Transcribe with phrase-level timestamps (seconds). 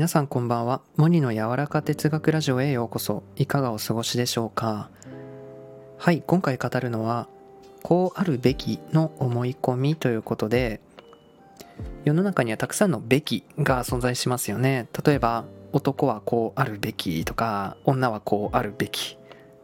[0.00, 0.80] 皆さんこんばんは。
[0.96, 3.22] モニの柔らか哲学ラジオへようこそ。
[3.36, 4.88] いかがお過ごしでしょうか？
[5.98, 7.28] はい今回語るのは
[7.82, 10.80] こうあるべきの思い込みということで
[12.06, 14.88] 世の中にはたくさんのべきが存在しますよね。
[15.04, 19.18] 例えば男はこうあるべきとか女はこうあるべき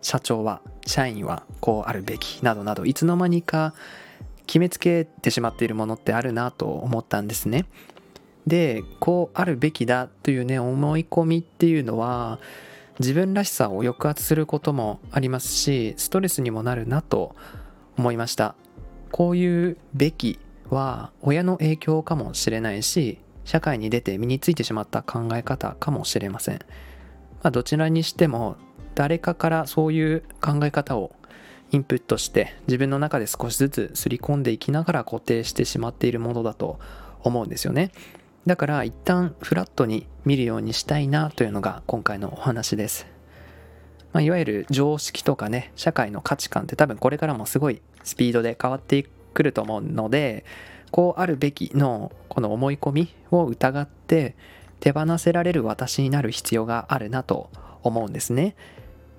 [0.00, 3.74] 社長は社員はこうあるべきなどなどいつの間にか
[4.46, 7.66] 決めつけてしまっているものってあるなと思ったんですね。
[8.46, 12.40] でこうあるべきだというね思い込みっていうのは
[12.98, 17.34] 自分らしさを抑圧することもありますしストレスにもなるなと
[17.96, 18.54] 思いました。
[19.10, 20.38] こういうべき
[20.70, 26.56] は親の影響かもしれないし社会に出て身についてしまった考え方かもしれません、
[27.42, 28.56] まあ、どちらにしても
[28.94, 31.12] 誰かからそういう考え方を
[31.72, 36.78] インプットして自分の中で少しずつ刷り込んでいきながら固定してしまっているものだと
[37.22, 37.92] 思うんですよね。
[38.46, 43.06] だから一旦フラットに見るようにしたいなというのが今回のお話です。
[44.12, 50.44] まあ、いわゆる常識とかね、社会の価値観って多分これからもすごいスピードで変わってくると思うので、
[50.90, 54.34] こうあるべきのこの思い込みを疑って
[54.80, 57.48] 手放せられる私になる必要があるなと
[57.82, 58.56] 思うんですね。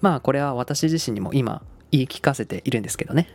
[0.00, 3.28] まあこれは私自身にも今言い聞かせているんですけどね。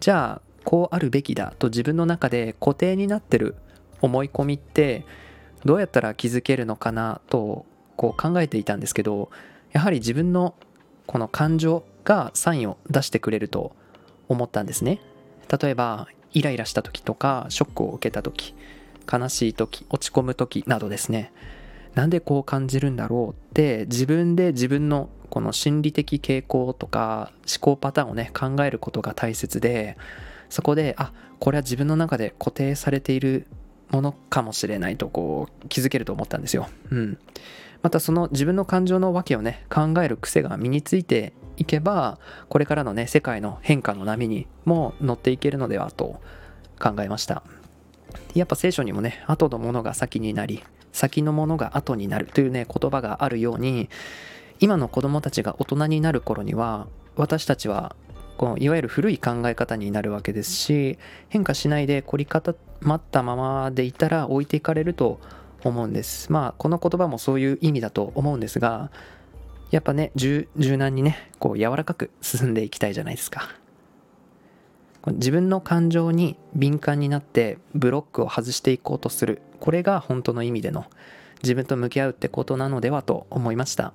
[0.00, 3.54] じゃあこうあるべきだと自分の中で固定になってる
[4.00, 5.04] 思い込みって
[5.64, 9.30] どうやったら気づけるのかなとこう考えていたんですけど
[9.72, 10.54] やはり自分の
[11.06, 13.74] この感情がサインを出してくれると
[14.28, 15.00] 思ったんですね。
[15.60, 18.54] 例えばイライラした時とかショックを受けた時
[19.12, 21.32] 悲しい時落ち込む時などですね。
[21.94, 29.96] なんでこう感じるんだろうって自分で自分のこの心理的傾向とか思考パターンをね考えることが大切で
[30.48, 33.46] そこであこれは自分の中で固定されている
[33.90, 36.68] ものかもしれないとこう気づけると思ったんですよ。
[36.90, 37.18] うん。
[37.82, 46.20] またその自分の感情の訳をね考える癖が身についていけばこれからのね世界の変化の波にも乗っていけるのではと
[46.78, 47.42] 考えました
[48.34, 53.88] やっぱ聖書にもね後のものが先になり先のものが後になるというね言葉があるように
[54.58, 56.86] 今の子供たちが大人になる頃には
[57.16, 57.94] 私たちは
[58.40, 65.20] こういわゆる古い考え方になるわけですし変化しないで凝り固まったままでいたら置いていかれると
[65.62, 66.32] 思うんです。
[66.32, 68.90] まあこの言葉もそういう意味だと思うんですが
[69.70, 73.46] やっぱね柔軟にねこう柔らかく進んでいきたいじゃないですか。
[75.08, 79.42] 自分の感情に敏感になってブロックを外していこうとする。
[79.60, 80.86] これが本当の意味での
[81.42, 83.92] 自分と向き合うってことなのではと思いました。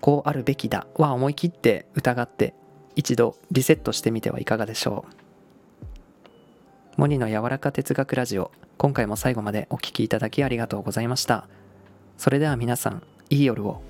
[0.00, 2.54] こうあるべきだは思い切って疑って
[2.98, 5.14] 一度リセットしてみてはいかがでしょう。
[6.96, 11.46] モニの柔らか哲学ラジオ今回も最後までお聴きいただきありがとうございました。
[12.16, 13.82] それでは皆さんいい夜を。